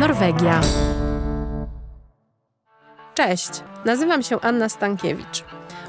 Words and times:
Norwegia. 0.00 0.60
Cześć, 3.14 3.50
nazywam 3.84 4.22
się 4.22 4.40
Anna 4.40 4.68
Stankiewicz. 4.68 5.44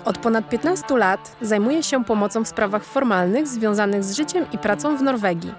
Od 0.06 0.18
ponad 0.18 0.50
15 0.50 0.98
lat 0.98 1.36
zajmuję 1.42 1.84
się 1.84 2.06
pomocą 2.06 2.44
w 2.44 2.48
sprawach 2.48 2.84
formalnych 2.84 3.48
związanych 3.48 4.04
z 4.04 4.16
życiem 4.16 4.46
i 4.54 4.58
pracą 4.58 4.98
w 4.98 5.02
Norwegii. 5.02 5.54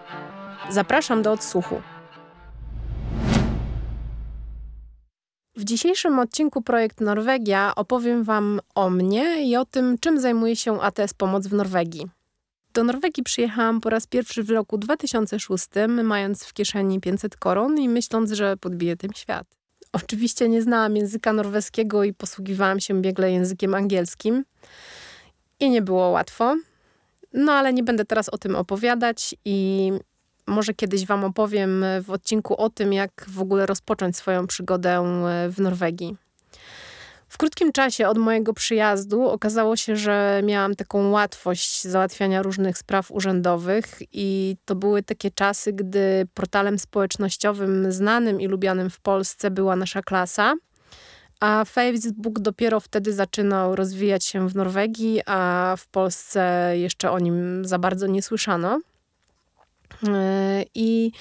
Zapraszam 0.71 1.23
do 1.23 1.33
odsłuchu. 1.33 1.81
W 5.57 5.65
dzisiejszym 5.65 6.19
odcinku 6.19 6.63
Projekt 6.63 7.01
Norwegia 7.01 7.73
opowiem 7.77 8.25
Wam 8.25 8.61
o 8.75 8.91
mnie 8.91 9.49
i 9.49 9.57
o 9.57 9.65
tym, 9.65 9.99
czym 9.99 10.21
zajmuje 10.21 10.57
się 10.57 10.81
ATS 10.81 11.15
Pomoc 11.15 11.47
w 11.47 11.55
Norwegii. 11.55 12.22
Do 12.75 12.85
Norwegii 12.85 13.23
przyjechałam 13.23 13.81
po 13.81 13.91
raz 13.91 14.07
pierwszy 14.07 14.43
w 14.43 14.51
roku 14.51 14.79
2006, 14.79 15.67
mając 16.05 16.45
w 16.45 16.53
kieszeni 16.53 17.01
500 17.01 17.37
koron 17.37 17.79
i 17.79 17.89
myśląc, 17.89 18.33
że 18.33 18.57
podbiję 18.57 18.97
tym 18.97 19.13
świat. 19.13 19.47
Oczywiście 19.93 20.49
nie 20.49 20.63
znałam 20.63 20.97
języka 20.97 21.33
norweskiego 21.33 22.05
i 22.05 22.13
posługiwałam 22.13 22.81
się 22.81 23.03
biegle 23.03 23.33
językiem 23.33 23.75
angielskim. 23.75 24.45
I 25.61 25.71
nie 25.71 25.83
było 25.83 26.09
łatwo. 26.09 26.57
No 27.33 27.53
ale 27.53 27.73
nie 27.73 27.83
będę 27.83 28.05
teraz 28.05 28.29
o 28.29 28.39
tym 28.39 28.57
opowiadać 28.57 29.35
i 29.45 29.91
może 30.47 30.75
kiedyś 30.75 31.07
Wam 31.07 31.25
opowiem 31.25 31.85
w 32.03 32.11
odcinku 32.11 32.57
o 32.57 32.71
tym, 32.71 32.93
jak 32.93 33.25
w 33.29 33.41
ogóle 33.41 33.67
rozpocząć 33.67 34.17
swoją 34.17 34.47
przygodę 34.47 35.03
w 35.51 35.61
Norwegii. 35.61 36.17
W 37.33 37.39
krótkim 37.39 37.73
czasie 37.73 38.09
od 38.09 38.19
mojego 38.19 38.53
przyjazdu 38.55 39.29
okazało 39.29 39.77
się, 39.77 39.97
że 39.97 40.41
miałam 40.45 40.75
taką 40.75 41.11
łatwość 41.11 41.83
załatwiania 41.83 42.43
różnych 42.43 42.79
spraw 42.79 43.11
urzędowych 43.11 43.99
i 44.13 44.57
to 44.65 44.75
były 44.75 45.03
takie 45.03 45.31
czasy, 45.31 45.73
gdy 45.73 46.27
portalem 46.35 46.79
społecznościowym 46.79 47.93
znanym 47.93 48.41
i 48.41 48.47
lubianym 48.47 48.91
w 48.91 49.01
Polsce 49.01 49.51
była 49.51 49.77
nasza 49.77 50.03
klasa, 50.03 50.55
a 51.41 51.65
Facebook 51.65 52.41
dopiero 52.41 52.81
wtedy 52.81 53.13
zaczynał 53.13 53.77
rozwijać 53.77 54.25
się 54.25 54.49
w 54.49 54.55
Norwegii, 54.55 55.21
a 55.27 55.75
w 55.79 55.87
Polsce 55.87 56.73
jeszcze 56.75 57.11
o 57.11 57.19
nim 57.19 57.65
za 57.65 57.79
bardzo 57.79 58.07
nie 58.07 58.23
słyszano. 58.23 58.81
Yy, 60.03 60.11
I 60.75 61.13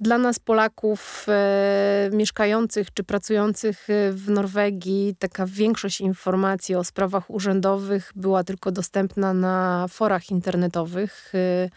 dla 0.00 0.18
nas 0.18 0.38
Polaków 0.38 1.26
e, 1.28 2.10
mieszkających 2.12 2.94
czy 2.94 3.04
pracujących 3.04 3.90
e, 3.90 4.12
w 4.12 4.30
Norwegii 4.30 5.16
taka 5.18 5.46
większość 5.46 6.00
informacji 6.00 6.74
o 6.74 6.84
sprawach 6.84 7.30
urzędowych 7.30 8.12
była 8.16 8.44
tylko 8.44 8.72
dostępna 8.72 9.34
na 9.34 9.86
forach 9.88 10.30
internetowych, 10.30 11.32
e, 11.34 11.68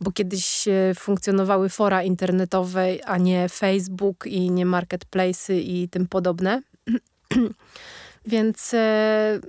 bo 0.00 0.12
kiedyś 0.12 0.68
e, 0.68 0.94
funkcjonowały 0.94 1.68
fora 1.68 2.02
internetowe, 2.02 2.86
a 3.06 3.18
nie 3.18 3.48
Facebook 3.48 4.26
i 4.26 4.50
nie 4.50 4.66
marketplace'y 4.66 5.54
i 5.54 5.88
tym 5.88 6.06
podobne. 6.06 6.62
Więc 8.26 8.74
e, 8.74 9.40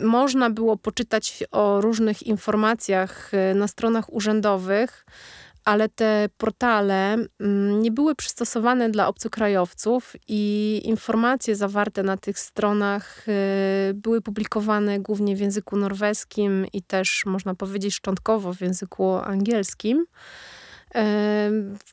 można 0.00 0.50
było 0.50 0.76
poczytać 0.76 1.44
o 1.50 1.80
różnych 1.80 2.22
informacjach 2.22 3.34
e, 3.34 3.54
na 3.54 3.68
stronach 3.68 4.12
urzędowych, 4.12 5.06
ale 5.64 5.88
te 5.88 6.28
portale 6.38 7.16
mm, 7.40 7.82
nie 7.82 7.90
były 7.90 8.14
przystosowane 8.14 8.90
dla 8.90 9.08
obcokrajowców 9.08 10.16
i 10.28 10.80
informacje 10.84 11.56
zawarte 11.56 12.02
na 12.02 12.16
tych 12.16 12.38
stronach 12.38 13.28
y, 13.28 13.94
były 13.94 14.20
publikowane 14.20 15.00
głównie 15.00 15.36
w 15.36 15.40
języku 15.40 15.76
norweskim 15.76 16.66
i 16.72 16.82
też 16.82 17.22
można 17.26 17.54
powiedzieć 17.54 17.94
szczątkowo 17.94 18.54
w 18.54 18.60
języku 18.60 19.14
angielskim. 19.14 20.06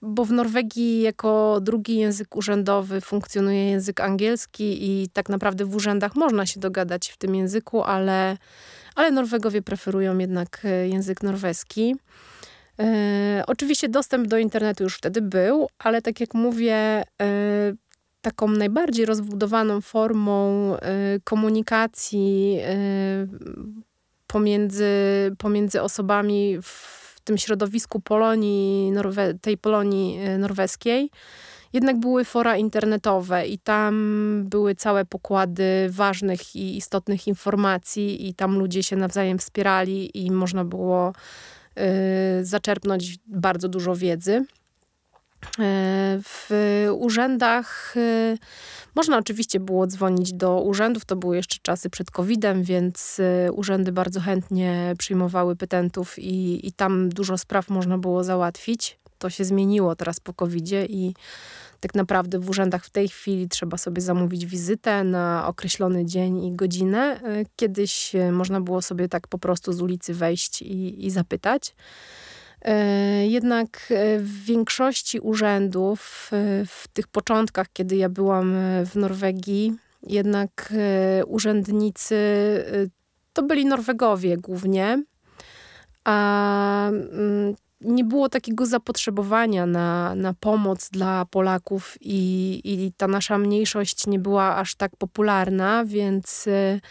Bo 0.01 0.25
w 0.25 0.31
Norwegii 0.31 1.01
jako 1.01 1.59
drugi 1.61 1.97
język 1.97 2.35
urzędowy 2.35 3.01
funkcjonuje 3.01 3.69
język 3.69 3.99
angielski 3.99 4.91
i 4.91 5.09
tak 5.09 5.29
naprawdę 5.29 5.65
w 5.65 5.75
urzędach 5.75 6.15
można 6.15 6.45
się 6.45 6.59
dogadać 6.59 7.09
w 7.09 7.17
tym 7.17 7.35
języku, 7.35 7.83
ale, 7.83 8.37
ale 8.95 9.11
Norwegowie 9.11 9.61
preferują 9.61 10.17
jednak 10.17 10.61
y, 10.65 10.87
język 10.87 11.23
norweski. 11.23 11.95
E, 12.79 13.43
oczywiście 13.47 13.89
dostęp 13.89 14.27
do 14.27 14.37
internetu 14.37 14.83
już 14.83 14.95
wtedy 14.95 15.21
był, 15.21 15.67
ale 15.79 16.01
tak 16.01 16.19
jak 16.19 16.33
mówię, 16.33 16.75
e, 16.75 17.03
taką 18.21 18.47
najbardziej 18.47 19.05
rozbudowaną 19.05 19.81
formą 19.81 20.75
e, 20.75 20.79
komunikacji 21.23 22.59
pomiędzy, 24.27 24.91
pomiędzy 25.37 25.81
osobami 25.81 26.57
w 26.61 26.99
tym 27.23 27.37
środowisku 27.37 27.99
Polonii, 27.99 28.91
Norwe 28.91 29.33
tej 29.33 29.57
Polonii 29.57 30.19
norweskiej, 30.39 31.09
jednak 31.73 31.99
były 31.99 32.25
fora 32.25 32.57
internetowe 32.57 33.47
i 33.47 33.59
tam 33.59 34.43
były 34.45 34.75
całe 34.75 35.05
pokłady 35.05 35.87
ważnych 35.89 36.55
i 36.55 36.77
istotnych 36.77 37.27
informacji 37.27 38.27
i 38.27 38.33
tam 38.33 38.59
ludzie 38.59 38.83
się 38.83 38.95
nawzajem 38.95 39.39
wspierali 39.39 40.25
i 40.25 40.31
można 40.31 40.65
było 40.65 41.13
zaczerpnąć 42.41 43.17
bardzo 43.27 43.69
dużo 43.69 43.95
wiedzy. 43.95 44.45
Y, 45.43 45.61
w 46.23 46.49
urzędach 46.93 47.97
y, 47.97 48.37
można 48.95 49.17
oczywiście 49.17 49.59
było 49.59 49.87
dzwonić 49.87 50.33
do 50.33 50.61
urzędów, 50.61 51.05
to 51.05 51.15
były 51.15 51.35
jeszcze 51.35 51.57
czasy 51.61 51.89
przed 51.89 52.11
COVID-em, 52.11 52.63
więc 52.63 53.21
urzędy 53.53 53.91
bardzo 53.91 54.19
chętnie 54.19 54.93
przyjmowały 54.97 55.55
petentów 55.55 56.19
i, 56.19 56.67
i 56.67 56.71
tam 56.71 57.09
dużo 57.09 57.37
spraw 57.37 57.69
można 57.69 57.97
było 57.97 58.23
załatwić. 58.23 58.99
To 59.17 59.29
się 59.29 59.45
zmieniło 59.45 59.95
teraz 59.95 60.19
po 60.19 60.33
COVID-zie 60.33 60.85
i 60.85 61.13
tak 61.79 61.95
naprawdę 61.95 62.39
w 62.39 62.49
urzędach 62.49 62.85
w 62.85 62.89
tej 62.89 63.09
chwili 63.09 63.49
trzeba 63.49 63.77
sobie 63.77 64.01
zamówić 64.01 64.45
wizytę 64.45 65.03
na 65.03 65.47
określony 65.47 66.05
dzień 66.05 66.45
i 66.45 66.55
godzinę. 66.55 67.19
E, 67.23 67.45
kiedyś 67.55 68.15
e, 68.15 68.31
można 68.31 68.61
było 68.61 68.81
sobie 68.81 69.07
tak 69.07 69.27
po 69.27 69.37
prostu 69.37 69.73
z 69.73 69.81
ulicy 69.81 70.13
wejść 70.13 70.61
i, 70.61 71.05
i 71.05 71.11
zapytać. 71.11 71.75
E, 72.61 73.27
jednak 73.27 73.93
w 74.19 74.43
większości 74.45 75.19
urzędów, 75.19 76.29
w 76.65 76.87
tych 76.93 77.07
początkach, 77.07 77.67
kiedy 77.73 77.95
ja 77.95 78.09
byłam 78.09 78.55
w 78.85 78.95
Norwegii, 78.95 79.75
jednak 80.07 80.73
urzędnicy 81.27 82.15
to 83.33 83.43
byli 83.43 83.65
Norwegowie 83.65 84.37
głównie, 84.37 85.03
a 86.03 86.87
mm, 86.87 87.55
nie 87.81 88.03
było 88.03 88.29
takiego 88.29 88.65
zapotrzebowania 88.65 89.65
na, 89.65 90.15
na 90.15 90.33
pomoc 90.33 90.89
dla 90.89 91.25
Polaków 91.25 91.97
i, 92.01 92.61
i 92.63 92.93
ta 92.97 93.07
nasza 93.07 93.37
mniejszość 93.37 94.07
nie 94.07 94.19
była 94.19 94.55
aż 94.55 94.75
tak 94.75 94.95
popularna, 94.95 95.85
więc 95.85 96.47
y, 96.47 96.81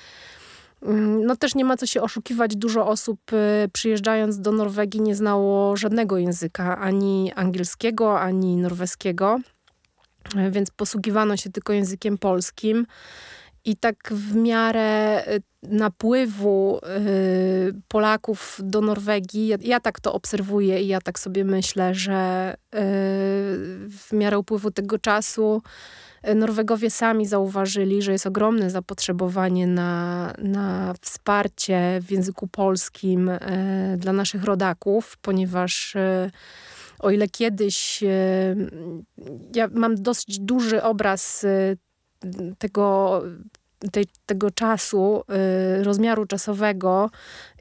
mm, 0.82 1.24
no 1.24 1.36
też 1.36 1.54
nie 1.54 1.64
ma 1.64 1.76
co 1.76 1.86
się 1.86 2.02
oszukiwać. 2.02 2.56
Dużo 2.56 2.86
osób 2.86 3.32
y, 3.32 3.68
przyjeżdżając 3.72 4.40
do 4.40 4.52
Norwegii 4.52 5.00
nie 5.00 5.14
znało 5.14 5.76
żadnego 5.76 6.18
języka, 6.18 6.78
ani 6.78 7.32
angielskiego, 7.36 8.20
ani 8.20 8.56
norweskiego, 8.56 9.40
więc 10.50 10.70
posługiwano 10.70 11.36
się 11.36 11.50
tylko 11.50 11.72
językiem 11.72 12.18
polskim. 12.18 12.86
I 13.64 13.76
tak 13.76 13.96
w 14.10 14.34
miarę 14.34 15.22
y, 15.28 15.42
napływu 15.62 16.78
y, 16.78 17.74
Polaków 17.88 18.60
do 18.62 18.80
Norwegii, 18.80 19.48
ja, 19.48 19.56
ja, 19.60 19.80
tak 19.80 20.00
to 20.00 20.12
obserwuję 20.12 20.82
i 20.82 20.86
ja 20.86 21.00
tak 21.00 21.18
sobie 21.18 21.44
myślę, 21.44 21.94
że 21.94 22.54
y, 22.54 22.78
w 23.88 24.08
miarę 24.12 24.38
upływu 24.38 24.70
tego 24.70 24.98
czasu 24.98 25.62
Norwegowie 26.34 26.90
sami 26.90 27.26
zauważyli, 27.26 28.02
że 28.02 28.12
jest 28.12 28.26
ogromne 28.26 28.70
zapotrzebowanie 28.70 29.66
na, 29.66 30.32
na 30.38 30.94
wsparcie 31.00 32.00
w 32.02 32.10
języku 32.10 32.48
polskim 32.48 33.30
dla 33.96 34.12
naszych 34.12 34.44
rodaków, 34.44 35.18
ponieważ 35.22 35.96
o 36.98 37.10
ile 37.10 37.28
kiedyś 37.28 38.04
ja 39.54 39.68
mam 39.72 40.02
dosyć 40.02 40.38
duży 40.38 40.82
obraz 40.82 41.46
tego 42.58 43.22
tej, 43.92 44.06
tego 44.26 44.50
czasu, 44.50 45.22
y, 45.80 45.84
rozmiaru 45.84 46.26
czasowego 46.26 47.10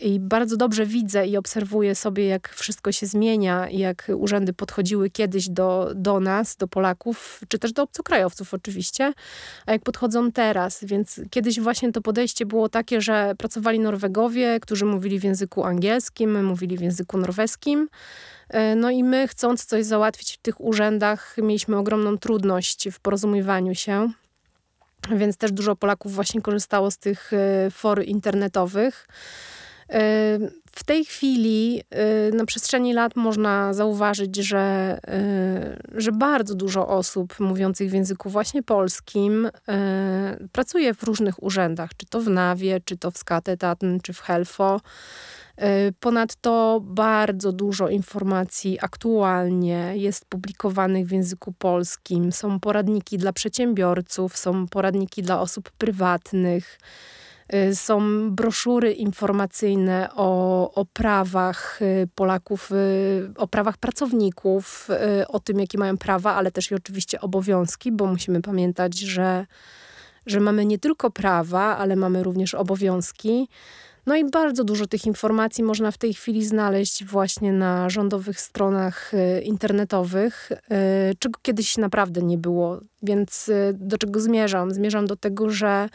i 0.02 0.20
bardzo 0.20 0.58
dobrze 0.58 0.86
widzę 0.86 1.28
i 1.28 1.38
obserwuję 1.38 1.96
sobie, 1.96 2.28
jak 2.28 2.50
wszystko 2.50 2.92
się 2.92 3.06
zmienia 3.06 3.70
jak 3.70 4.12
urzędy 4.16 4.54
podchodziły 4.54 5.10
kiedyś 5.10 5.50
do, 5.50 5.92
do 5.96 6.20
nas, 6.20 6.56
do 6.56 6.68
Polaków, 6.68 7.42
czy 7.48 7.60
też 7.60 7.74
do 7.74 7.84
obcokrajowców 7.84 8.54
oczywiście, 8.54 9.14
a 9.66 9.72
jak 9.72 9.82
podchodzą 9.82 10.32
teraz. 10.32 10.84
Więc 10.84 11.22
kiedyś 11.30 11.60
właśnie 11.60 11.92
to 11.92 12.02
podejście 12.02 12.46
było 12.46 12.70
takie, 12.70 13.02
że 13.02 13.34
pracowali 13.38 13.80
Norwegowie, 13.80 14.60
którzy 14.60 14.86
mówili 14.86 15.20
w 15.20 15.24
języku 15.24 15.64
angielskim, 15.64 16.46
mówili 16.46 16.78
w 16.78 16.82
języku 16.82 17.18
norweskim, 17.18 17.90
y, 18.54 18.76
no 18.76 18.90
i 18.90 19.04
my, 19.04 19.28
chcąc 19.28 19.66
coś 19.66 19.86
załatwić 19.86 20.34
w 20.34 20.38
tych 20.38 20.62
urzędach, 20.62 21.36
mieliśmy 21.38 21.78
ogromną 21.78 22.18
trudność 22.18 22.90
w 22.92 23.00
porozumiewaniu 23.00 23.76
się. 23.76 24.10
Więc 25.16 25.38
też 25.38 25.52
dużo 25.52 25.76
Polaków 25.76 26.14
właśnie 26.14 26.42
korzystało 26.42 26.92
z 26.92 26.98
tych 26.98 27.34
e, 27.34 27.72
for 27.72 28.04
internetowych. 28.04 29.08
W 30.72 30.84
tej 30.86 31.06
chwili 31.06 31.84
na 32.34 32.46
przestrzeni 32.46 32.94
lat 32.94 33.16
można 33.16 33.74
zauważyć, 33.74 34.36
że, 34.36 35.00
że 35.96 36.12
bardzo 36.12 36.56
dużo 36.56 36.88
osób 36.88 37.40
mówiących 37.40 37.90
w 37.90 37.94
języku 37.94 38.30
właśnie 38.30 38.64
polskim 38.64 39.50
pracuje 40.52 40.94
w 40.94 41.04
różnych 41.04 41.44
urzędach, 41.44 41.90
czy 41.98 42.06
to 42.06 42.22
w 42.22 42.30
NAWie, 42.30 42.82
czy 42.86 42.98
to 42.98 43.12
w 43.12 43.18
Skatetatn, 43.18 44.00
czy 44.04 44.14
w 44.14 44.22
Helfo. 44.22 44.82
Ponadto 46.00 46.82
bardzo 46.84 47.52
dużo 47.52 47.90
informacji 47.90 48.78
aktualnie 48.82 49.92
jest 49.96 50.26
publikowanych 50.26 51.08
w 51.08 51.12
języku 51.12 51.54
polskim. 51.54 52.32
Są 52.32 52.60
poradniki 52.60 53.18
dla 53.18 53.34
przedsiębiorców, 53.34 54.38
są 54.38 54.68
poradniki 54.68 55.22
dla 55.22 55.42
osób 55.42 55.72
prywatnych. 55.72 56.80
Y, 57.54 57.76
są 57.76 58.02
broszury 58.32 58.94
informacyjne 58.94 60.10
o, 60.16 60.74
o 60.74 60.86
prawach 60.86 61.82
y, 61.82 62.08
Polaków, 62.16 62.72
y, 62.72 63.30
o 63.38 63.48
prawach 63.48 63.78
pracowników, 63.78 64.88
o 65.28 65.40
tym, 65.40 65.60
jakie 65.60 65.78
mają 65.78 65.98
prawa, 65.98 66.36
ale 66.36 66.52
też 66.52 66.72
i 66.72 66.76
oczywiście 66.76 67.22
obowiązki, 67.22 67.92
bo 67.92 68.06
musimy 68.06 68.42
pamiętać, 68.42 69.00
że, 69.00 69.46
że 70.26 70.40
mamy 70.40 70.66
nie 70.66 70.80
tylko 70.80 71.12
prawa, 71.12 71.78
ale 71.78 71.96
mamy 71.96 72.24
również 72.24 72.54
obowiązki. 72.54 73.48
No 74.08 74.16
i 74.16 74.30
bardzo 74.30 74.64
dużo 74.64 74.88
tych 74.88 75.06
informacji 75.06 75.64
można 75.64 75.92
w 75.92 75.98
tej 75.98 76.14
chwili 76.14 76.46
znaleźć 76.46 77.06
właśnie 77.06 77.54
na 77.54 77.90
rządowych 77.90 78.40
stronach 78.40 79.12
internetowych, 79.44 80.52
czego 81.20 81.40
kiedyś 81.42 81.78
naprawdę 81.78 82.22
nie 82.22 82.38
było. 82.38 82.80
Więc 83.04 83.52
do 83.74 83.98
czego 83.98 84.20
zmierzam? 84.20 84.72
Zmierzam 84.72 85.08
do 85.08 85.16
tego, 85.16 85.50
że 85.50 85.90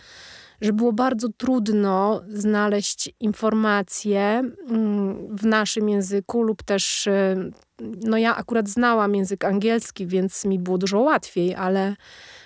że 0.62 0.72
było 0.72 0.92
bardzo 0.92 1.28
trudno 1.36 2.22
znaleźć 2.28 3.10
informacje 3.20 4.20
mm, 4.68 5.36
w 5.36 5.46
naszym 5.46 5.88
języku 5.88 6.42
lub 6.42 6.62
też, 6.62 7.06
y, 7.06 7.50
no 7.80 8.16
ja 8.16 8.36
akurat 8.36 8.68
znałam 8.68 9.14
język 9.14 9.44
angielski, 9.44 10.06
więc 10.06 10.44
mi 10.44 10.58
było 10.58 10.78
dużo 10.78 11.00
łatwiej, 11.00 11.54
ale, 11.54 11.96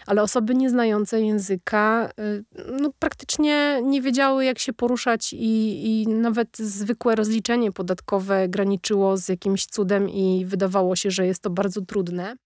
ale 0.07 0.23
osoby 0.23 0.55
nieznające 0.55 1.21
języka 1.21 2.11
y, 2.21 2.45
no, 2.81 2.91
praktycznie 2.99 3.81
nie 3.83 4.03
wiedziały, 4.03 4.45
jak 4.45 4.59
się 4.59 4.73
poruszać 4.73 5.33
i, 5.33 5.87
i 5.87 6.09
nawet 6.09 6.59
zwykłe 6.59 7.15
rozliczenie 7.15 7.73
podatkowe 7.73 8.49
graniczyło 8.49 9.17
z 9.17 9.29
jakimś 9.29 9.67
cudem 9.67 10.11
i 10.11 10.45
wydawało 10.47 10.97
się, 10.97 11.11
że 11.11 11.27
jest 11.27 11.43
to 11.43 11.51
bardzo 11.51 11.81
trudne. 11.81 12.37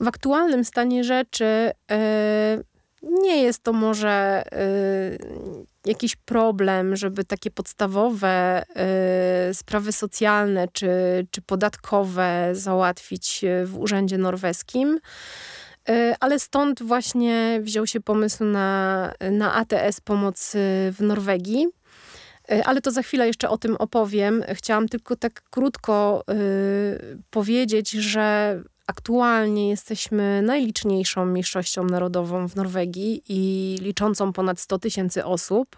W 0.00 0.08
aktualnym 0.08 0.64
stanie 0.64 1.04
rzeczy 1.04 1.70
yy, 1.90 1.96
nie 3.02 3.42
jest 3.42 3.62
to 3.62 3.72
może 3.72 4.42
y, 4.52 5.58
jakiś 5.84 6.16
problem, 6.16 6.96
żeby 6.96 7.24
takie 7.24 7.50
podstawowe 7.50 8.62
y, 9.50 9.54
sprawy 9.54 9.92
socjalne 9.92 10.68
czy, 10.72 10.88
czy 11.30 11.42
podatkowe 11.42 12.50
załatwić 12.52 13.44
w 13.64 13.78
urzędzie 13.78 14.18
norweskim. 14.18 15.00
Y, 15.90 16.14
ale 16.20 16.38
stąd 16.38 16.82
właśnie 16.82 17.60
wziął 17.62 17.86
się 17.86 18.00
pomysł 18.00 18.44
na, 18.44 19.12
na 19.30 19.54
ATS 19.54 20.00
Pomoc 20.00 20.52
w 20.92 20.96
Norwegii. 21.00 21.66
Y, 22.52 22.64
ale 22.64 22.80
to 22.80 22.90
za 22.90 23.02
chwilę 23.02 23.26
jeszcze 23.26 23.48
o 23.48 23.58
tym 23.58 23.76
opowiem. 23.76 24.44
Chciałam 24.54 24.88
tylko 24.88 25.16
tak 25.16 25.42
krótko 25.50 26.24
y, 26.30 27.18
powiedzieć, 27.30 27.90
że 27.90 28.60
Aktualnie 28.88 29.68
jesteśmy 29.68 30.42
najliczniejszą 30.42 31.26
mniejszością 31.26 31.84
narodową 31.84 32.48
w 32.48 32.56
Norwegii 32.56 33.22
i 33.28 33.76
liczącą 33.80 34.32
ponad 34.32 34.60
100 34.60 34.78
tysięcy 34.78 35.24
osób. 35.24 35.76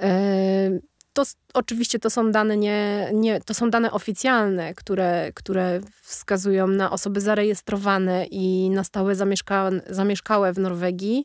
E, 0.00 0.70
to 1.12 1.22
oczywiście 1.54 1.98
to 1.98 2.10
są 2.10 2.32
dane 2.32 2.56
nie, 2.56 3.10
nie, 3.14 3.40
to 3.40 3.54
są 3.54 3.70
dane 3.70 3.92
oficjalne, 3.92 4.74
które, 4.74 5.32
które 5.34 5.80
wskazują 6.02 6.66
na 6.66 6.90
osoby 6.90 7.20
zarejestrowane 7.20 8.26
i 8.26 8.70
na 8.70 8.84
stałe 8.84 9.14
zamieszka, 9.14 9.70
zamieszkałe 9.88 10.52
w 10.52 10.58
Norwegii. 10.58 11.24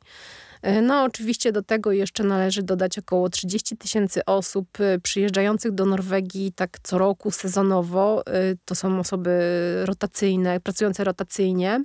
E, 0.66 0.82
no, 0.82 1.04
oczywiście 1.04 1.52
do 1.52 1.62
tego 1.62 1.92
jeszcze 1.92 2.24
należy 2.24 2.64
dodać 2.64 3.00
około 3.00 3.30
30 3.30 3.78
tysięcy 3.78 4.26
osób 4.26 4.68
e, 4.80 5.00
przyjeżdżających 5.00 5.72
do 5.72 5.86
Norwegii 5.86 6.52
tak 6.56 6.80
co 6.84 6.98
roku, 6.98 7.32
sezonowo. 7.32 8.24
E, 8.28 8.32
to 8.66 8.76
są 8.76 9.00
osoby 9.00 9.40
rotacyjne, 9.86 10.60
pracujące 10.60 11.04
rotacyjnie. 11.04 11.84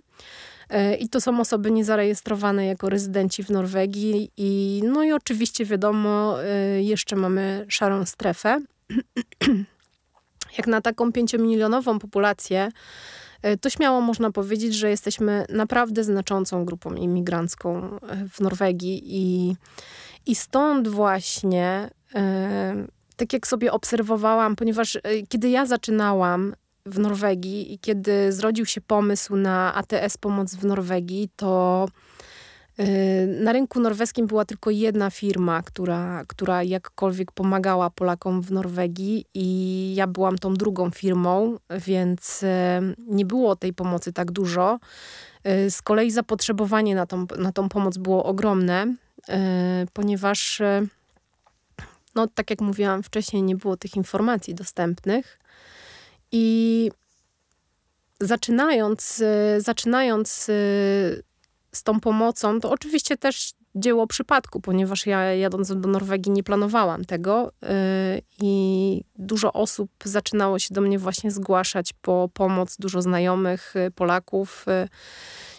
I 1.01 1.09
to 1.09 1.21
są 1.21 1.41
osoby 1.41 1.71
niezarejestrowane 1.71 2.67
jako 2.67 2.89
rezydenci 2.89 3.45
w 3.45 3.51
Norwegii. 3.51 4.31
I, 4.37 4.83
no 4.85 5.05
i 5.05 5.13
oczywiście 5.13 5.65
wiadomo, 5.65 6.37
jeszcze 6.81 7.17
mamy 7.17 7.67
szarą 7.69 8.05
strefę. 8.07 8.61
Jak 10.59 10.67
na 10.67 10.81
taką 10.81 11.13
pięciomilionową 11.13 11.99
populację, 11.99 12.69
to 13.61 13.71
śmiało 13.71 14.01
można 14.01 14.31
powiedzieć, 14.31 14.75
że 14.75 14.91
jesteśmy 14.91 15.47
naprawdę 15.49 16.05
znaczącą 16.05 16.65
grupą 16.65 16.95
imigrancką 16.95 17.99
e, 18.01 18.29
w 18.29 18.41
Norwegii 18.41 19.03
i, 19.05 19.57
i 20.27 20.35
stąd 20.35 20.89
właśnie, 20.89 21.91
e, 22.15 22.87
tak 23.17 23.33
jak 23.33 23.47
sobie 23.47 23.73
obserwowałam, 23.73 24.57
ponieważ 24.57 24.99
kiedy 25.29 25.49
ja 25.49 25.67
zaczynałam 25.67 26.55
w 26.87 26.99
Norwegii 26.99 27.75
i 27.75 27.79
kiedy 27.79 28.33
zrodził 28.33 28.67
się 28.67 28.81
pomysł 28.81 29.37
na 29.37 29.75
ATS 29.75 30.17
Pomoc 30.17 30.55
w 30.55 30.65
Norwegii, 30.65 31.31
to 31.37 31.89
na 33.27 33.53
rynku 33.53 33.81
norweskim 33.81 34.27
była 34.27 34.45
tylko 34.45 34.71
jedna 34.71 35.11
firma, 35.11 35.63
która, 35.63 36.25
która 36.27 36.63
jakkolwiek 36.63 37.33
pomagała 37.33 37.91
Polakom 37.91 38.43
w 38.43 38.53
Norwegii 38.53 39.27
i 39.35 39.95
ja 39.95 40.07
byłam 40.07 40.39
tą 40.39 40.55
drugą 40.55 40.91
firmą, 40.91 41.59
więc 41.71 42.43
y, 42.43 42.47
nie 43.09 43.27
było 43.27 43.57
tej 43.57 43.73
pomocy 43.73 44.13
tak 44.13 44.31
dużo. 44.31 44.79
Y, 45.47 45.71
z 45.71 45.83
kolei 45.83 46.11
zapotrzebowanie 46.11 46.95
na 46.95 47.07
tą, 47.07 47.27
na 47.39 47.53
tą 47.53 47.69
pomoc 47.69 47.99
było 47.99 48.25
ogromne, 48.25 48.95
ponieważ 49.93 50.63
no, 52.15 52.27
tak 52.35 52.51
jak 52.51 52.61
mówiłam 52.61 53.03
wcześniej, 53.03 53.43
nie 53.43 53.57
było 53.57 53.77
tych 53.77 53.97
informacji 53.97 54.55
dostępnych. 54.55 55.39
I 56.33 56.91
zaczynając, 58.21 59.23
zaczynając 59.59 60.51
z 61.73 61.83
tą 61.83 62.01
pomocą, 62.01 62.61
to 62.61 62.71
oczywiście 62.71 63.17
też 63.17 63.53
dzieło 63.75 64.07
przypadku, 64.07 64.61
ponieważ 64.61 65.07
ja 65.07 65.35
jadąc 65.35 65.69
do 65.69 65.89
Norwegii 65.89 66.33
nie 66.33 66.43
planowałam 66.43 67.05
tego 67.05 67.53
yy, 67.63 67.69
i 68.43 69.05
dużo 69.19 69.53
osób 69.53 69.91
zaczynało 70.05 70.59
się 70.59 70.75
do 70.75 70.81
mnie 70.81 70.99
właśnie 70.99 71.31
zgłaszać 71.31 71.93
po 71.93 72.29
pomoc, 72.35 72.77
dużo 72.79 73.03
znajomych 73.03 73.73
yy, 73.75 73.91
Polaków. 73.91 74.65
Yy, 74.67 74.89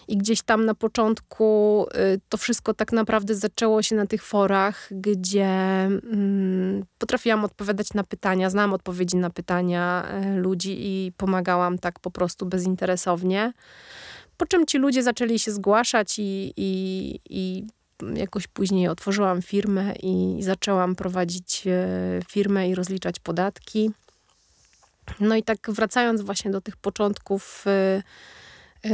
I 0.08 0.16
gdzieś 0.16 0.42
tam 0.42 0.64
na 0.64 0.74
początku 0.74 1.86
y, 2.14 2.20
to 2.28 2.36
wszystko 2.36 2.74
tak 2.74 2.92
naprawdę 2.92 3.34
zaczęło 3.34 3.82
się 3.82 3.96
na 3.96 4.06
tych 4.06 4.22
forach, 4.22 4.88
gdzie 4.90 5.46
mm, 5.46 6.84
potrafiłam 6.98 7.44
odpowiadać 7.44 7.94
na 7.94 8.04
pytania, 8.04 8.50
znałam 8.50 8.72
odpowiedzi 8.72 9.16
na 9.16 9.30
pytania 9.30 10.08
y, 10.36 10.40
ludzi 10.40 10.76
i 10.80 11.12
pomagałam 11.16 11.78
tak 11.78 12.00
po 12.00 12.10
prostu 12.10 12.46
bezinteresownie. 12.46 13.52
Po 14.36 14.46
czym 14.46 14.66
ci 14.66 14.78
ludzie 14.78 15.02
zaczęli 15.02 15.38
się 15.38 15.52
zgłaszać 15.52 16.18
i, 16.18 16.52
i, 16.56 17.20
i 17.30 17.64
jakoś 18.14 18.46
później 18.46 18.88
otworzyłam 18.88 19.42
firmę 19.42 19.94
i 20.02 20.42
zaczęłam 20.42 20.94
prowadzić 20.94 21.64
e, 21.66 22.20
firmę 22.30 22.68
i 22.68 22.74
rozliczać 22.74 23.20
podatki. 23.20 23.90
No 25.20 25.36
i 25.36 25.42
tak 25.42 25.70
wracając 25.70 26.22
właśnie 26.22 26.50
do 26.50 26.60
tych 26.60 26.76
początków, 26.76 27.64
e, 27.66 28.02
e, 28.84 28.90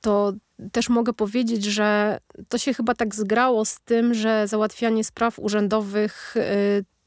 to 0.00 0.32
też 0.72 0.88
mogę 0.88 1.12
powiedzieć, 1.12 1.64
że 1.64 2.18
to 2.48 2.58
się 2.58 2.74
chyba 2.74 2.94
tak 2.94 3.14
zgrało 3.14 3.64
z 3.64 3.80
tym, 3.80 4.14
że 4.14 4.48
załatwianie 4.48 5.04
spraw 5.04 5.38
urzędowych 5.38 6.34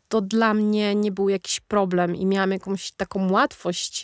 to 0.08 0.22
dla 0.22 0.54
mnie 0.54 0.96
nie 0.96 1.12
był 1.12 1.30
jakiś 1.30 1.60
problem 1.60 2.16
i 2.16 2.26
miałam 2.26 2.52
jakąś 2.52 2.92
taką 2.92 3.32
łatwość 3.32 4.04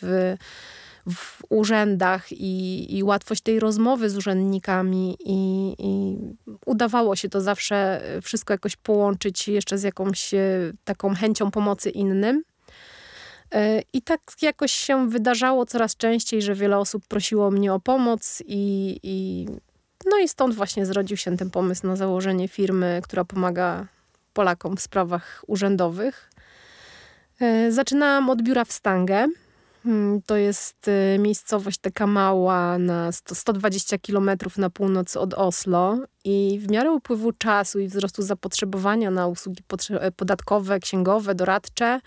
w 0.00 0.36
w 1.10 1.42
urzędach 1.48 2.32
i, 2.32 2.86
i 2.98 3.02
łatwość 3.02 3.42
tej 3.42 3.60
rozmowy 3.60 4.10
z 4.10 4.16
urzędnikami 4.16 5.16
i, 5.24 5.74
i, 5.78 6.16
udawało 6.66 7.16
się 7.16 7.28
to 7.28 7.40
zawsze 7.40 8.02
wszystko 8.22 8.54
jakoś 8.54 8.76
połączyć 8.76 9.48
jeszcze 9.48 9.78
z 9.78 9.82
jakąś 9.82 10.34
e, 10.34 10.72
taką 10.84 11.14
chęcią 11.14 11.50
pomocy 11.50 11.90
innym. 11.90 12.42
E, 13.52 13.82
I 13.92 14.02
tak 14.02 14.20
jakoś 14.42 14.72
się 14.72 15.10
wydarzało 15.10 15.66
coraz 15.66 15.96
częściej, 15.96 16.42
że 16.42 16.54
wiele 16.54 16.78
osób 16.78 17.06
prosiło 17.08 17.50
mnie 17.50 17.74
o 17.74 17.80
pomoc 17.80 18.42
i, 18.46 18.96
i 19.02 19.46
no 20.06 20.18
i 20.18 20.28
stąd 20.28 20.54
właśnie 20.54 20.86
zrodził 20.86 21.16
się 21.16 21.36
ten 21.36 21.50
pomysł 21.50 21.86
na 21.86 21.96
założenie 21.96 22.48
firmy, 22.48 23.00
która 23.04 23.24
pomaga 23.24 23.86
Polakom 24.32 24.76
w 24.76 24.80
sprawach 24.80 25.44
urzędowych. 25.46 26.30
E, 27.40 27.72
zaczynałam 27.72 28.30
od 28.30 28.42
biura 28.42 28.64
w 28.64 28.72
Stangę, 28.72 29.26
to 30.26 30.36
jest 30.36 30.88
y, 30.88 31.18
miejscowość 31.18 31.78
taka 31.78 32.06
mała, 32.06 32.78
na 32.78 33.12
100, 33.12 33.34
120 33.34 33.98
kilometrów 33.98 34.58
na 34.58 34.70
północ 34.70 35.16
od 35.16 35.34
Oslo 35.34 35.98
i 36.24 36.58
w 36.62 36.70
miarę 36.70 36.90
upływu 36.90 37.32
czasu 37.32 37.78
i 37.78 37.88
wzrostu 37.88 38.22
zapotrzebowania 38.22 39.10
na 39.10 39.26
usługi 39.26 39.62
e, 39.90 40.12
podatkowe, 40.12 40.80
księgowe, 40.80 41.34
doradcze, 41.34 42.00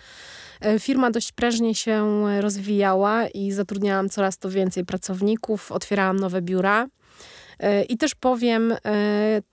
e, 0.62 0.80
firma 0.80 1.12
dość 1.12 1.32
prężnie 1.32 1.76
się 1.76 2.24
rozwijała 2.42 3.28
i 3.28 3.52
zatrudniałam 3.52 4.10
coraz 4.10 4.38
to 4.38 4.50
więcej 4.50 4.86
pracowników, 4.86 5.72
otwierałam 5.72 6.20
nowe 6.20 6.42
biura. 6.42 6.88
E, 7.60 7.84
I 7.84 7.98
też 7.98 8.16
powiem 8.16 8.76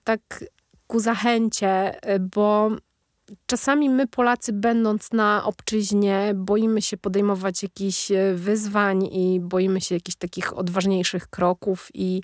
tak 0.05 0.45
ku 0.87 1.01
zachęcie, 1.01 1.95
bo 2.21 2.71
czasami 3.47 3.91
my 3.91 4.07
Polacy 4.07 4.53
będąc 4.53 5.13
na 5.13 5.45
obczyźnie 5.45 6.33
boimy 6.37 6.83
się 6.83 6.97
podejmować 6.97 7.63
jakichś 7.63 8.11
e, 8.11 8.35
wyzwań 8.35 9.05
i 9.05 9.41
boimy 9.41 9.81
się 9.81 9.95
jakichś 9.95 10.17
takich 10.17 10.59
odważniejszych 10.59 11.29
kroków 11.29 11.89
i 11.95 12.23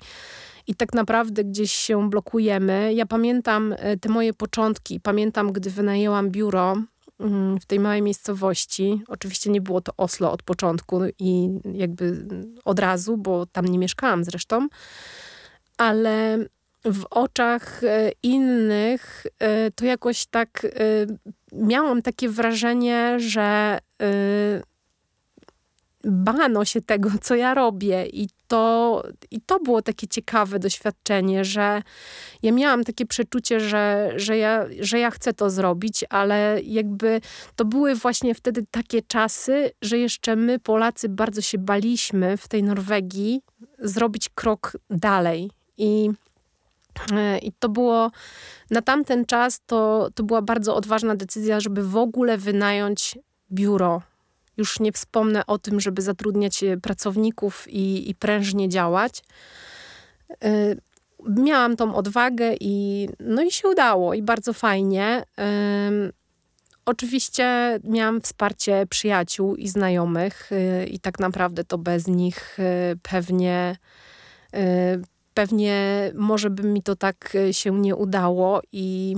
i 0.67 0.75
tak 0.75 0.93
naprawdę 0.93 1.43
gdzieś 1.43 1.73
się 1.73 2.09
blokujemy. 2.09 2.93
Ja 2.93 3.05
pamiętam 3.05 3.75
e, 3.77 3.97
te 3.97 4.09
moje 4.09 4.33
początki, 4.33 4.99
pamiętam, 4.99 5.51
gdy 5.51 5.69
wynajęłam 5.69 6.31
biuro 6.31 6.75
mm, 7.19 7.59
w 7.59 7.65
tej 7.65 7.79
małej 7.79 8.01
miejscowości. 8.01 9.01
Oczywiście 9.07 9.49
nie 9.49 9.61
było 9.61 9.81
to 9.81 9.91
Oslo 9.97 10.31
od 10.31 10.43
początku 10.43 11.01
i 11.19 11.49
jakby 11.73 12.27
od 12.65 12.79
razu, 12.79 13.17
bo 13.17 13.45
tam 13.45 13.65
nie 13.65 13.79
mieszkałam 13.79 14.23
zresztą, 14.23 14.67
ale 15.77 16.37
w 16.85 17.05
oczach 17.09 17.83
e, 17.83 18.11
innych 18.23 19.25
e, 19.39 19.71
to 19.71 19.85
jakoś 19.85 20.25
tak 20.25 20.65
e, 20.65 20.69
miałam 21.51 22.01
takie 22.01 22.29
wrażenie, 22.29 23.19
że 23.19 23.79
bano 26.03 26.65
się 26.65 26.81
tego, 26.81 27.09
co 27.21 27.35
ja 27.35 27.53
robię 27.53 28.05
i 28.05 28.29
to, 28.47 29.03
I 29.31 29.41
to 29.41 29.59
było 29.59 29.81
takie 29.81 30.07
ciekawe 30.07 30.59
doświadczenie, 30.59 31.45
że 31.45 31.81
ja 32.43 32.51
miałam 32.51 32.83
takie 32.83 33.05
przeczucie, 33.05 33.59
że, 33.59 34.13
że, 34.15 34.37
ja, 34.37 34.65
że 34.79 34.99
ja 34.99 35.11
chcę 35.11 35.33
to 35.33 35.49
zrobić, 35.49 36.05
ale 36.09 36.59
jakby 36.63 37.21
to 37.55 37.65
były 37.65 37.95
właśnie 37.95 38.35
wtedy 38.35 38.65
takie 38.71 39.01
czasy, 39.01 39.71
że 39.81 39.97
jeszcze 39.97 40.35
my, 40.35 40.59
Polacy, 40.59 41.09
bardzo 41.09 41.41
się 41.41 41.57
baliśmy 41.57 42.37
w 42.37 42.47
tej 42.47 42.63
Norwegii 42.63 43.41
zrobić 43.79 44.29
krok 44.29 44.77
dalej. 44.89 45.51
I 45.77 46.09
I 47.41 47.51
to 47.59 47.69
było 47.69 48.11
na 48.71 48.81
tamten 48.81 49.25
czas 49.25 49.59
to, 49.65 50.09
to 50.15 50.23
była 50.23 50.41
bardzo 50.41 50.75
odważna 50.75 51.15
decyzja, 51.15 51.59
żeby 51.59 51.83
w 51.83 51.97
ogóle 51.97 52.37
wynająć 52.37 53.19
biuro. 53.51 54.01
Już 54.57 54.79
nie 54.79 54.91
wspomnę 54.91 55.45
o 55.45 55.57
tym, 55.57 55.79
żeby 55.79 56.01
zatrudniać 56.01 56.63
e, 56.63 56.77
pracowników 56.77 57.67
i, 57.67 58.09
i 58.09 58.15
prężnie 58.15 58.69
działać. 58.69 59.23
E, 60.43 60.75
miałam 61.29 61.75
tą 61.75 61.95
odwagę 61.95 62.55
i 62.59 63.07
no 63.19 63.41
i 63.41 63.51
się 63.51 63.67
udało 63.67 64.13
i 64.13 64.21
bardzo 64.21 64.53
fajnie. 64.53 65.23
Oczywiście 66.85 67.79
miałam 67.83 68.21
wsparcie 68.21 68.85
przyjaciół 68.89 69.55
i 69.55 69.67
znajomych 69.67 70.49
i 70.87 70.99
tak 70.99 71.19
naprawdę 71.19 71.63
to 71.63 71.77
bez 71.77 72.07
nich 72.07 72.57
pewnie 73.03 73.77
pewnie 75.37 76.11
może 76.15 76.49
by 76.49 76.63
mi 76.63 76.83
to 76.83 76.95
tak 76.95 77.35
e, 77.35 77.53
się 77.53 77.79
nie 77.79 77.95
udało 77.95 78.61
i 78.71 79.15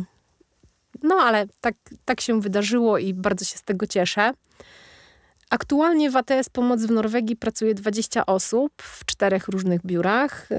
no 1.03 1.15
ale 1.15 1.47
tak, 1.61 1.75
tak 2.05 2.21
się 2.21 2.41
wydarzyło 2.41 2.97
i 2.97 3.13
bardzo 3.13 3.45
się 3.45 3.57
z 3.57 3.63
tego 3.63 3.87
cieszę. 3.87 4.31
Aktualnie 5.49 6.11
w 6.11 6.15
ATS 6.15 6.49
Pomoc 6.51 6.81
w 6.81 6.91
Norwegii 6.91 7.35
pracuje 7.35 7.73
20 7.73 8.25
osób 8.25 8.71
w 8.81 9.05
czterech 9.05 9.47
różnych 9.47 9.85
biurach. 9.85 10.51
E, 10.51 10.57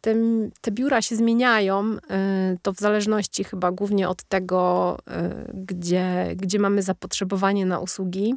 te, 0.00 0.14
te, 0.60 0.70
biura 0.70 1.02
się 1.02 1.16
zmieniają, 1.16 1.96
e, 2.10 2.56
to 2.62 2.72
w 2.72 2.78
zależności 2.78 3.44
chyba 3.44 3.72
głównie 3.72 4.08
od 4.08 4.22
tego, 4.22 4.98
gdzie, 5.54 6.32
gdzie 6.36 6.58
mamy 6.58 6.82
zapotrzebowanie 6.82 7.66
na 7.66 7.78
usługi. 7.78 8.34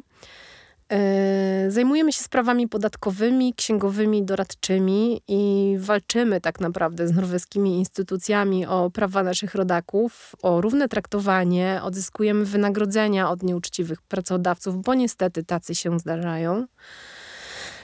E, 0.92 1.70
zajmujemy 1.70 2.12
się 2.12 2.22
sprawami 2.22 2.68
podatkowymi, 2.68 3.54
księgowymi, 3.54 4.22
doradczymi 4.24 5.22
i 5.28 5.74
walczymy 5.78 6.40
tak 6.40 6.60
naprawdę 6.60 7.08
z 7.08 7.12
norweskimi 7.12 7.78
instytucjami 7.78 8.66
o 8.66 8.90
prawa 8.90 9.22
naszych 9.22 9.54
rodaków, 9.54 10.36
o 10.42 10.60
równe 10.60 10.88
traktowanie, 10.88 11.80
odzyskujemy 11.82 12.44
wynagrodzenia 12.44 13.30
od 13.30 13.42
nieuczciwych 13.42 14.02
pracodawców, 14.02 14.82
bo 14.82 14.94
niestety 14.94 15.44
tacy 15.44 15.74
się 15.74 15.98
zdarzają. 15.98 16.66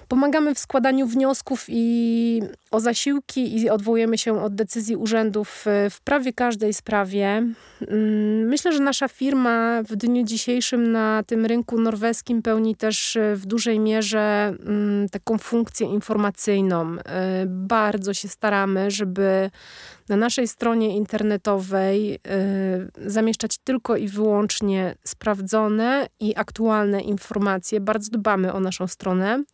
Pomagamy 0.09 0.55
w 0.55 0.59
składaniu 0.59 1.07
wniosków 1.07 1.65
i 1.69 2.43
o 2.75 2.81
zasiłki 2.81 3.61
i 3.61 3.71
odwołujemy 3.71 4.19
się 4.19 4.43
od 4.43 4.55
decyzji 4.55 4.97
urzędów 4.97 5.65
w 5.91 6.01
prawie 6.05 6.33
każdej 6.33 6.75
sprawie. 6.75 7.27
Mm, 7.27 8.49
myślę, 8.49 8.73
że 8.73 8.81
nasza 8.81 9.09
firma 9.09 9.83
w 9.83 9.97
dniu 9.97 10.25
dzisiejszym 10.25 10.93
na 10.93 11.23
tym 11.27 11.47
rynku 11.47 11.81
norweskim 11.81 12.43
pełni 12.43 12.77
też 12.77 13.17
e, 13.17 13.37
w 13.37 13.47
dużej 13.47 13.81
mierze 13.81 14.55
mm, 14.67 15.09
taką 15.09 15.39
funkcję 15.39 15.87
informacyjną. 15.87 16.97
E, 16.99 17.45
bardzo 17.47 18.15
się 18.15 18.29
staramy, 18.29 18.91
żeby 18.91 19.51
na 20.09 20.17
naszej 20.17 20.49
stronie 20.49 20.97
internetowej 20.97 22.15
y, 22.15 22.21
zamieszczać 23.11 23.59
tylko 23.59 23.97
i 23.97 24.09
wyłącznie 24.09 24.95
sprawdzone 25.05 26.07
i 26.21 26.37
aktualne 26.37 27.01
informacje. 27.01 27.81
Bardzo 27.81 28.11
dbamy 28.11 28.53
o 28.53 28.61
naszą 28.61 28.87
stronę 28.87 29.39
y, 29.39 29.45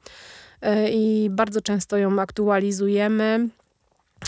i 0.92 1.28
bardzo 1.32 1.60
często 1.60 1.96
ją 1.96 2.18
aktualizujemy. 2.18 3.48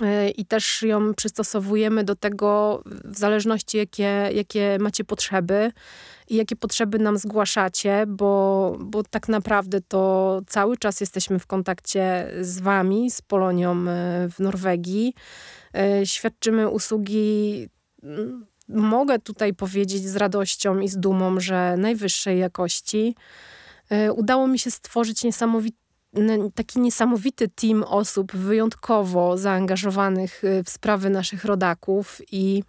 Y, 0.01 0.31
I 0.31 0.47
też 0.47 0.83
ją 0.83 1.15
przystosowujemy 1.15 2.05
do 2.05 2.17
tego 2.17 2.83
w 2.87 3.19
zależności, 3.19 3.79
jakie, 3.79 4.31
jakie 4.35 4.79
macie 4.81 5.05
potrzeby 5.05 5.73
i 6.29 6.37
jakie 6.37 6.57
potrzeby 6.57 6.99
nam 6.99 7.19
zgłaszacie, 7.19 8.05
bo, 8.09 8.77
bo 8.81 9.03
tak 9.03 9.29
naprawdę 9.29 9.81
to 9.89 10.41
cały 10.47 10.77
czas 10.77 11.01
jesteśmy 11.01 11.39
w 11.39 11.47
kontakcie 11.47 12.31
z 12.41 12.61
Wami, 12.61 13.11
z 13.11 13.23
Polonią 13.23 13.85
w 14.29 14.35
Norwegii. 14.39 15.15
E, 15.75 16.07
świadczymy 16.07 16.69
usługi, 16.69 17.69
mogę 18.69 19.19
tutaj 19.19 19.55
powiedzieć 19.55 20.09
z 20.09 20.17
radością 20.17 20.81
i 20.81 20.89
z 20.89 20.97
dumą, 20.97 21.41
że 21.41 21.77
najwyższej 21.77 22.39
jakości. 22.39 23.17
E, 23.91 24.13
udało 24.13 24.47
mi 24.47 24.59
się 24.59 24.71
stworzyć 24.71 25.25
niesamowity 25.25 25.82
taki 26.55 26.81
niesamowity 26.81 27.49
team 27.49 27.83
osób 27.83 28.33
wyjątkowo 28.33 29.39
zaangażowanych 29.39 30.45
e, 30.45 30.65
w 30.65 30.71
sprawy 30.71 31.11
naszych 31.11 31.45
rodaków 31.45 32.21
i, 32.33 32.63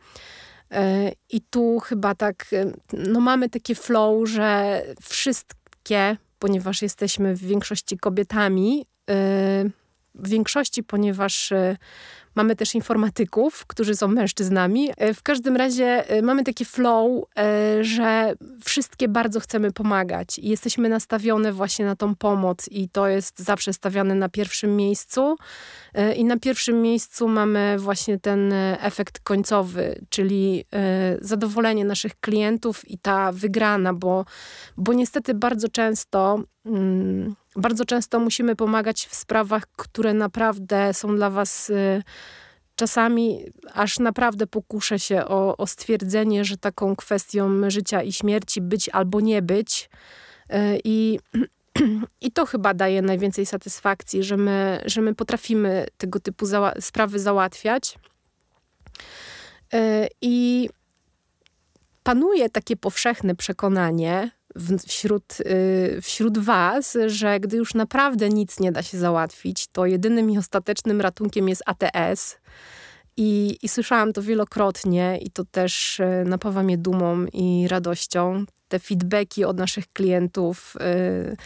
i 1.29 1.41
tu 1.41 1.79
chyba 1.79 2.15
tak, 2.15 2.45
no 2.93 3.19
mamy 3.19 3.49
takie 3.49 3.75
flow, 3.75 4.29
że 4.29 4.81
wszystkie, 5.01 6.17
ponieważ 6.39 6.81
jesteśmy 6.81 7.35
w 7.35 7.39
większości 7.39 7.97
kobietami, 7.97 8.85
w 10.15 10.29
większości, 10.29 10.83
ponieważ 10.83 11.53
Mamy 12.35 12.55
też 12.55 12.75
informatyków, 12.75 13.65
którzy 13.67 13.95
są 13.95 14.07
mężczyznami. 14.07 14.89
E, 14.97 15.13
w 15.13 15.23
każdym 15.23 15.55
razie 15.55 16.09
e, 16.09 16.21
mamy 16.21 16.43
taki 16.43 16.65
flow, 16.65 17.23
e, 17.37 17.83
że 17.83 18.33
wszystkie 18.65 19.07
bardzo 19.07 19.39
chcemy 19.39 19.71
pomagać 19.71 20.39
i 20.39 20.49
jesteśmy 20.49 20.89
nastawione 20.89 21.53
właśnie 21.53 21.85
na 21.85 21.95
tą 21.95 22.15
pomoc 22.15 22.67
i 22.71 22.89
to 22.89 23.07
jest 23.07 23.39
zawsze 23.39 23.73
stawiane 23.73 24.15
na 24.15 24.29
pierwszym 24.29 24.75
miejscu. 24.75 25.35
I 26.15 26.25
na 26.25 26.39
pierwszym 26.39 26.81
miejscu 26.81 27.27
mamy 27.27 27.75
właśnie 27.79 28.19
ten 28.19 28.53
efekt 28.79 29.19
końcowy, 29.19 30.05
czyli 30.09 30.65
zadowolenie 31.21 31.85
naszych 31.85 32.19
klientów 32.19 32.89
i 32.89 32.97
ta 32.97 33.31
wygrana, 33.31 33.93
bo, 33.93 34.25
bo 34.77 34.93
niestety 34.93 35.33
bardzo 35.33 35.67
często 35.69 36.43
mm, 36.65 37.35
bardzo 37.55 37.85
często 37.85 38.19
musimy 38.19 38.55
pomagać 38.55 39.05
w 39.05 39.15
sprawach, 39.15 39.63
które 39.75 40.13
naprawdę 40.13 40.93
są 40.93 41.15
dla 41.15 41.29
Was 41.29 41.69
y, 41.69 42.03
czasami 42.75 43.45
aż 43.73 43.99
naprawdę 43.99 44.47
pokuszę 44.47 44.99
się 44.99 45.25
o, 45.25 45.57
o 45.57 45.67
stwierdzenie, 45.67 46.45
że 46.45 46.57
taką 46.57 46.95
kwestią 46.95 47.69
życia 47.69 48.01
i 48.01 48.13
śmierci 48.13 48.61
być 48.61 48.89
albo 48.89 49.21
nie 49.21 49.41
być. 49.41 49.89
Y, 50.49 50.79
I, 50.83 51.19
i 52.21 52.31
to 52.31 52.45
chyba 52.45 52.73
daje 52.73 53.01
najwięcej 53.01 53.45
satysfakcji, 53.45 54.23
że 54.23 54.37
my, 54.37 54.81
że 54.85 55.01
my 55.01 55.15
potrafimy 55.15 55.85
tego 55.97 56.19
typu 56.19 56.45
zała 56.45 56.73
sprawy 56.79 57.19
załatwiać. 57.19 57.99
Y, 59.73 60.07
I 60.21 60.69
panuje 62.03 62.49
takie 62.49 62.77
powszechne 62.77 63.35
przekonanie, 63.35 64.31
wśród, 64.87 65.37
y, 65.39 65.99
wśród 66.01 66.37
Was, 66.37 66.97
że 67.05 67.39
gdy 67.39 67.57
już 67.57 67.73
naprawdę 67.73 68.29
nic 68.29 68.59
nie 68.59 68.71
da 68.71 68.83
się 68.83 68.97
załatwić, 68.97 69.67
to 69.67 69.85
jedynym 69.85 70.31
i 70.31 70.37
ostatecznym 70.37 71.01
ratunkiem 71.01 71.49
jest 71.49 71.63
ATS. 71.65 72.37
I, 73.17 73.57
I 73.61 73.69
słyszałam 73.69 74.13
to 74.13 74.21
wielokrotnie, 74.21 75.19
i 75.21 75.31
to 75.31 75.45
też 75.45 75.99
y, 75.99 76.23
napawa 76.25 76.63
mnie 76.63 76.77
dumą 76.77 77.25
i 77.33 77.67
radością. 77.67 78.45
te 78.67 78.79
feedbacki 78.79 79.45
od 79.45 79.57
naszych 79.57 79.93
klientów, 79.93 80.75
y, 80.75 81.37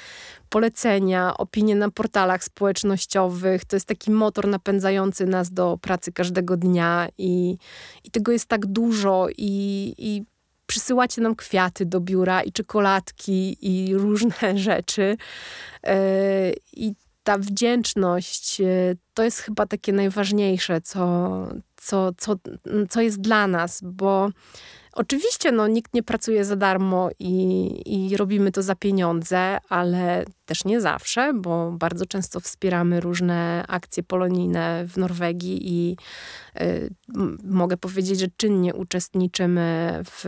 polecenia, 0.49 1.37
opinie 1.37 1.75
na 1.75 1.89
portalach 1.89 2.43
społecznościowych. 2.43 3.65
To 3.65 3.75
jest 3.75 3.85
taki 3.85 4.11
motor 4.11 4.47
napędzający 4.47 5.25
nas 5.25 5.51
do 5.51 5.77
pracy 5.81 6.11
każdego 6.11 6.57
dnia 6.57 7.07
i, 7.17 7.57
i 8.03 8.11
tego 8.11 8.31
jest 8.31 8.45
tak 8.45 8.65
dużo 8.65 9.27
i, 9.37 9.93
i 9.97 10.23
przysyłacie 10.67 11.21
nam 11.21 11.35
kwiaty 11.35 11.85
do 11.85 11.99
biura 11.99 12.43
i 12.43 12.51
czekoladki 12.51 13.57
i 13.61 13.95
różne 13.95 14.57
rzeczy. 14.67 15.17
E, 15.83 16.51
I 16.73 16.95
ta 17.23 17.37
wdzięczność 17.37 18.61
e, 18.61 18.65
to 19.13 19.23
jest 19.23 19.39
chyba 19.39 19.65
takie 19.65 19.93
najważniejsze, 19.93 20.81
co, 20.81 20.99
co, 21.81 22.11
co, 22.17 22.35
co 22.89 23.01
jest 23.01 23.21
dla 23.21 23.47
nas, 23.47 23.81
bo 23.83 24.29
Oczywiście 24.97 25.51
no, 25.51 25.67
nikt 25.67 25.93
nie 25.93 26.03
pracuje 26.03 26.45
za 26.45 26.55
darmo 26.55 27.09
i, 27.19 27.81
i 27.85 28.17
robimy 28.17 28.51
to 28.51 28.63
za 28.63 28.75
pieniądze, 28.75 29.57
ale 29.69 30.25
też 30.45 30.65
nie 30.65 30.81
zawsze, 30.81 31.33
bo 31.33 31.71
bardzo 31.71 32.05
często 32.05 32.39
wspieramy 32.39 32.99
różne 32.99 33.63
akcje 33.67 34.03
polonijne 34.03 34.85
w 34.87 34.97
Norwegii 34.97 35.59
i 35.63 35.97
y, 36.61 36.89
mogę 37.43 37.77
powiedzieć, 37.77 38.19
że 38.19 38.27
czynnie 38.37 38.73
uczestniczymy 38.73 39.99
w, 40.05 40.25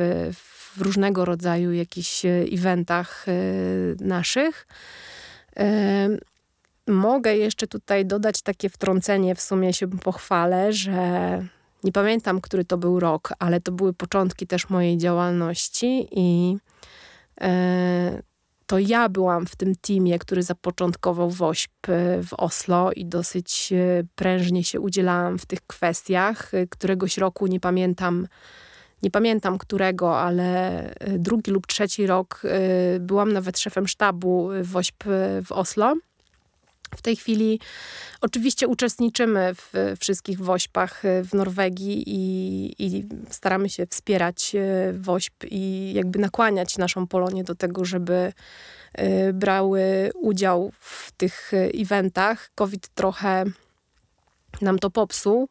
w 0.75 0.81
różnego 0.81 1.25
rodzaju 1.25 1.73
jakichś 1.73 2.25
eventach 2.25 3.27
y, 3.27 3.95
naszych. 3.99 4.67
Y, 5.59 6.19
mogę 6.89 7.37
jeszcze 7.37 7.67
tutaj 7.67 8.05
dodać 8.05 8.41
takie 8.41 8.69
wtrącenie, 8.69 9.35
w 9.35 9.41
sumie 9.41 9.73
się 9.73 9.87
pochwalę, 9.87 10.73
że 10.73 10.99
nie 11.83 11.91
pamiętam, 11.91 12.41
który 12.41 12.65
to 12.65 12.77
był 12.77 12.99
rok, 12.99 13.33
ale 13.39 13.61
to 13.61 13.71
były 13.71 13.93
początki 13.93 14.47
też 14.47 14.69
mojej 14.69 14.97
działalności 14.97 16.07
i 16.11 16.57
e, 17.41 18.21
to 18.65 18.79
ja 18.79 19.09
byłam 19.09 19.45
w 19.45 19.55
tym 19.55 19.75
teamie, 19.75 20.19
który 20.19 20.43
zapoczątkował 20.43 21.29
WOŚP 21.29 21.89
e, 21.89 22.23
w 22.23 22.33
Oslo 22.33 22.91
i 22.91 23.05
dosyć 23.05 23.73
e, 23.73 24.03
prężnie 24.15 24.63
się 24.63 24.79
udzielałam 24.79 25.39
w 25.39 25.45
tych 25.45 25.67
kwestiach. 25.67 26.51
Któregoś 26.69 27.17
roku 27.17 27.47
nie 27.47 27.59
pamiętam, 27.59 28.27
nie 29.03 29.11
pamiętam 29.11 29.57
którego, 29.57 30.19
ale 30.19 30.81
drugi 31.07 31.51
lub 31.51 31.67
trzeci 31.67 32.07
rok 32.07 32.41
byłam 32.99 33.33
nawet 33.33 33.59
szefem 33.59 33.87
sztabu 33.87 34.49
WOŚP 34.63 35.03
w 35.45 35.51
Oslo. 35.51 35.95
W 36.95 37.01
tej 37.01 37.15
chwili 37.15 37.59
oczywiście 38.21 38.67
uczestniczymy 38.67 39.55
w 39.55 39.95
wszystkich 39.99 40.39
wośpach 40.39 41.05
e, 41.05 41.23
w 41.23 41.33
Norwegii 41.33 42.03
i, 42.07 42.75
i, 42.79 43.05
staramy 43.29 43.69
się 43.69 43.85
wspierać 43.85 44.55
e, 44.55 44.93
wośp 44.93 45.33
i 45.51 45.93
jakby 45.93 46.19
nakłaniać 46.19 46.77
naszą 46.77 47.07
Polonię 47.07 47.43
do 47.43 47.55
tego, 47.55 47.85
żeby 47.85 48.33
e, 48.93 49.33
brały 49.33 50.11
udział 50.15 50.71
w 50.79 51.11
tych 51.11 51.51
eventach. 51.81 52.51
COVID 52.55 52.87
trochę 52.87 53.43
nam 54.61 54.79
to 54.79 54.89
popsuł, 54.89 55.49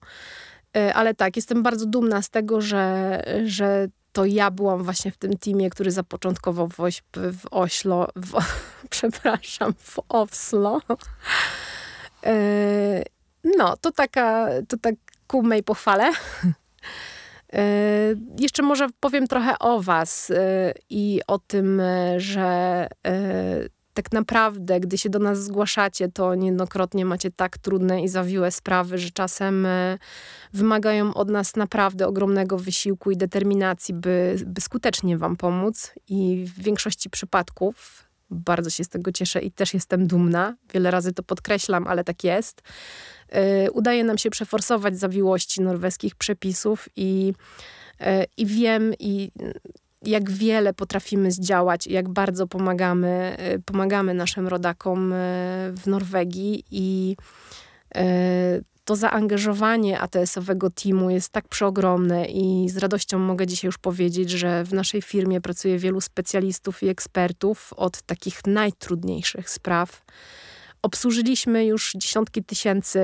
ale 0.94 1.14
tak, 1.14 1.36
jestem 1.36 1.62
bardzo 1.62 1.86
dumna 1.86 2.22
z 2.22 2.30
tego, 2.30 2.60
że, 2.60 3.22
że 3.44 3.88
to 4.18 4.24
ja 4.24 4.50
byłam 4.50 4.82
właśnie 4.82 5.10
w 5.10 5.16
tym 5.16 5.38
teamie, 5.38 5.70
który 5.70 5.90
zapoczątkował 5.90 6.68
WOŚP 6.68 7.16
w 7.16 7.46
Oślo, 7.50 8.08
w, 8.16 8.32
przepraszam, 8.90 9.74
w 9.78 9.98
Oslo. 10.08 10.80
E, 12.24 13.02
no, 13.44 13.76
to 13.76 13.92
taka, 13.92 14.48
to 14.68 14.76
tak 14.76 14.94
ku 15.26 15.42
mej 15.42 15.62
pochwale. 15.62 16.12
E, 17.52 17.62
jeszcze 18.38 18.62
może 18.62 18.88
powiem 19.00 19.26
trochę 19.26 19.58
o 19.58 19.80
Was 19.80 20.30
e, 20.30 20.74
i 20.90 21.20
o 21.26 21.38
tym, 21.38 21.82
że 22.16 22.86
tak 23.98 24.12
naprawdę, 24.12 24.80
gdy 24.80 24.98
się 24.98 25.10
do 25.10 25.18
nas 25.18 25.44
zgłaszacie, 25.44 26.08
to 26.08 26.34
niejednokrotnie 26.34 27.04
macie 27.04 27.30
tak 27.30 27.58
trudne 27.58 28.02
i 28.02 28.08
zawiłe 28.08 28.50
sprawy, 28.50 28.98
że 28.98 29.10
czasem 29.10 29.66
e, 29.66 29.98
wymagają 30.52 31.14
od 31.14 31.28
nas 31.28 31.56
naprawdę 31.56 32.06
ogromnego 32.06 32.58
wysiłku 32.58 33.10
i 33.10 33.16
determinacji, 33.16 33.94
by, 33.94 34.36
by 34.46 34.60
skutecznie 34.60 35.18
Wam 35.18 35.36
pomóc. 35.36 35.92
I 36.08 36.44
w 36.46 36.62
większości 36.62 37.10
przypadków 37.10 38.04
bardzo 38.30 38.70
się 38.70 38.84
z 38.84 38.88
tego 38.88 39.12
cieszę 39.12 39.40
i 39.40 39.50
też 39.50 39.74
jestem 39.74 40.06
dumna. 40.06 40.56
Wiele 40.74 40.90
razy 40.90 41.12
to 41.12 41.22
podkreślam, 41.22 41.86
ale 41.86 42.04
tak 42.04 42.24
jest. 42.24 42.62
E, 43.28 43.70
udaje 43.70 44.04
nam 44.04 44.18
się 44.18 44.30
przeforsować 44.30 44.98
zawiłości 44.98 45.60
norweskich 45.60 46.14
przepisów 46.14 46.88
i, 46.96 47.32
e, 48.00 48.24
i 48.36 48.46
wiem 48.46 48.92
i 48.98 49.30
jak 50.02 50.30
wiele 50.30 50.74
potrafimy 50.74 51.32
zdziałać, 51.32 51.86
jak 51.86 52.08
bardzo 52.08 52.46
pomagamy, 52.46 53.36
y, 53.54 53.62
pomagamy 53.62 54.14
naszym 54.14 54.48
rodakom 54.48 55.12
y, 55.12 55.16
w 55.72 55.86
Norwegii 55.86 56.64
i 56.70 57.16
y, 57.96 58.00
to 58.84 58.96
zaangażowanie 58.96 60.00
ATS-owego 60.00 60.70
teamu 60.70 61.10
jest 61.10 61.28
tak 61.32 61.48
przeogromne 61.48 62.26
i 62.26 62.68
z 62.68 62.76
radością 62.76 63.18
mogę 63.18 63.46
dzisiaj 63.46 63.68
już 63.68 63.78
powiedzieć, 63.78 64.30
że 64.30 64.64
w 64.64 64.72
naszej 64.72 65.02
firmie 65.02 65.40
pracuje 65.40 65.78
wielu 65.78 66.00
specjalistów 66.00 66.82
i 66.82 66.88
ekspertów 66.88 67.72
od 67.76 68.02
takich 68.02 68.46
najtrudniejszych 68.46 69.50
spraw. 69.50 70.02
Obsłużyliśmy 70.82 71.64
już 71.64 71.92
dziesiątki 71.96 72.44
tysięcy 72.44 73.00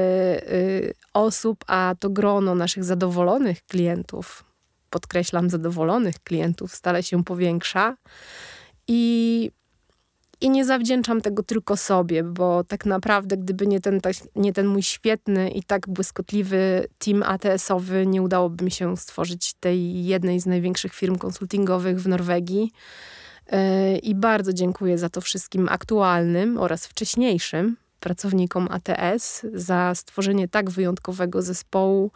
osób, 1.14 1.64
a 1.66 1.94
to 1.98 2.11
grono 2.11 2.54
naszych 2.54 2.85
zadowolonych 2.85 3.64
klientów 3.66 4.44
podkreślam, 4.94 5.50
zadowolonych 5.50 6.18
klientów 6.24 6.74
stale 6.74 7.02
się 7.02 7.24
powiększa. 7.24 7.96
I, 8.88 9.50
i 10.40 10.50
nie 10.50 10.64
zawdzięczam 10.64 11.20
tego 11.20 11.42
tylko 11.42 11.76
sobie, 11.76 12.22
bo 12.22 12.64
tak 12.64 12.87
naprawdę, 12.87 13.37
gdyby 13.37 13.66
nie 13.66 13.80
ten, 13.80 14.00
nie 14.37 14.52
ten 14.52 14.66
mój 14.66 14.83
świetny 14.83 15.50
i 15.50 15.62
tak 15.62 15.88
błyskotliwy 15.88 16.87
team 16.98 17.22
ATS-owy, 17.22 18.07
nie 18.07 18.22
udałoby 18.22 18.64
mi 18.64 18.70
się 18.70 18.96
stworzyć 18.96 19.54
tej 19.54 20.04
jednej 20.04 20.40
z 20.40 20.46
największych 20.46 20.94
firm 20.94 21.18
konsultingowych 21.18 22.00
w 22.00 22.09
Norwegii. 22.09 22.72
E, 23.46 23.96
I 23.98 24.14
bardzo 24.14 24.52
dziękuję 24.52 24.98
za 24.98 25.09
to 25.09 25.20
wszystkim 25.20 25.68
aktualnym 25.68 26.59
oraz 26.59 26.87
wcześniejszym 26.87 27.76
pracownikom 28.05 28.69
ATS 28.71 29.47
za 29.53 29.95
stworzenie 29.95 30.49
tak 30.49 30.71
wyjątkowego 30.71 31.43
zespołu, 31.43 32.11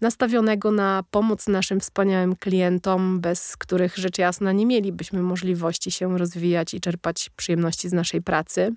nastawionego 0.00 0.70
na 0.70 1.04
pomoc 1.10 1.48
naszym 1.48 1.80
wspaniałym 1.80 2.36
klientom, 2.36 3.20
bez 3.20 3.56
których 3.56 3.96
rzecz 3.96 4.18
jasna 4.18 4.52
nie 4.52 4.66
mielibyśmy 4.66 5.22
możliwości 5.22 5.90
się 5.90 6.18
rozwijać 6.18 6.74
i 6.74 6.80
czerpać 6.80 7.30
przyjemności 7.36 7.88
z 7.88 7.92
naszej 7.92 8.22
pracy. 8.22 8.72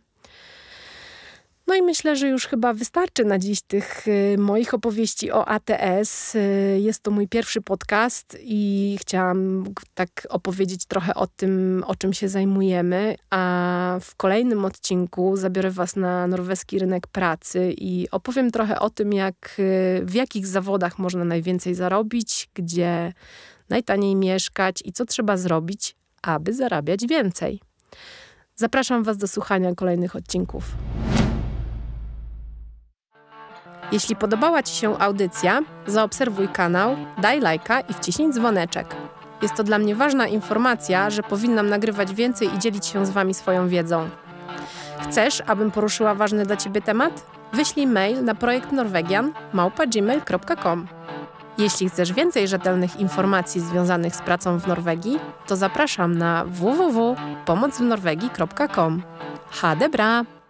No 1.68 1.76
i 1.76 1.82
myślę, 1.82 2.16
że 2.16 2.28
już 2.28 2.48
chyba 2.48 2.74
wystarczy 2.74 3.26
na 3.26 3.40
dziś 3.40 3.62
tych 3.62 4.08
y, 4.08 4.36
moich 4.38 4.74
opowieści 4.74 5.32
o 5.32 5.48
ATS. 5.48 6.36
Y, 6.36 6.80
jest 6.82 7.04
to 7.04 7.12
mój 7.12 7.28
pierwszy 7.28 7.62
podcast 7.62 8.38
i 8.42 8.98
chciałam 9.02 9.66
tak 9.94 10.28
opowiedzieć 10.30 10.86
trochę 10.86 11.14
o 11.16 11.28
tym, 11.28 11.84
o 11.88 11.96
czym 11.96 12.14
się 12.14 12.30
zajmujemy, 12.30 13.16
a 13.30 13.98
w 14.02 14.16
kolejnym 14.16 14.66
odcinku 14.66 15.38
zabiorę 15.38 15.72
Was 15.72 15.96
na 15.96 16.28
norweski 16.28 16.80
rynek 16.80 17.08
pracy 17.08 17.74
i 17.78 18.08
opowiem 18.12 18.52
trochę 18.52 18.80
o 18.80 18.90
tym, 18.90 19.14
jak, 19.14 19.56
y, 19.60 20.02
w 20.06 20.14
jakich 20.14 20.48
zawodach 20.48 21.00
można 21.00 21.26
najwięcej 21.26 21.76
zarobić, 21.76 22.50
gdzie 22.54 23.14
najtaniej 23.70 24.16
mieszkać 24.16 24.80
i 24.86 24.94
co 24.94 25.06
trzeba 25.06 25.38
zrobić, 25.38 25.96
aby 26.22 26.54
zarabiać 26.54 27.08
więcej. 27.08 27.60
Zapraszam 28.56 29.04
Was 29.04 29.18
do 29.18 29.28
słuchania 29.28 29.76
kolejnych 29.76 30.16
odcinków. 30.16 30.64
Jeśli 33.94 34.16
podobała 34.16 34.64
Ci 34.64 34.76
się 34.76 35.00
audycja, 35.00 35.62
zaobserwuj 35.88 36.48
kanał, 36.48 36.96
daj 37.18 37.40
lajka 37.40 37.82
i 37.82 37.94
wciśnij 37.94 38.30
dzwoneczek. 38.30 38.96
Jest 39.42 39.56
to 39.56 39.64
dla 39.64 39.78
mnie 39.78 39.96
ważna 39.96 40.28
informacja, 40.28 41.10
że 41.10 41.24
powinnam 41.24 41.70
nagrywać 41.70 42.14
więcej 42.14 42.56
i 42.56 42.60
dzielić 42.60 42.86
się 42.86 43.06
z 43.06 43.10
Wami 43.10 43.34
swoją 43.34 43.68
wiedzą. 43.68 44.10
Chcesz, 45.00 45.44
abym 45.48 45.72
poruszyła 45.72 46.16
ważny 46.16 46.46
dla 46.46 46.58
Ciebie 46.58 46.82
temat? 46.82 47.26
Wyślij 47.54 47.88
mail 47.88 48.24
na 48.24 48.36
projekt. 48.36 48.70
Jeśli 51.58 51.90
chcesz 51.90 52.14
więcej 52.14 52.48
rzetelnych 52.48 53.00
informacji 53.00 53.62
związanych 53.62 54.16
z 54.16 54.22
pracą 54.22 54.60
w 54.60 54.68
Norwegii, 54.68 55.20
to 55.48 55.56
zapraszam 55.56 56.18
na 56.18 56.46
www.pomocwnorwegii.com. 56.46 59.04
Ha 59.52 59.76
debra! 59.76 60.43